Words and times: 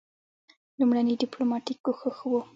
لومړنی 0.79 1.19
ډیپلوماټیک 1.21 1.77
کوښښ 1.85 2.17
وو. 2.29 2.41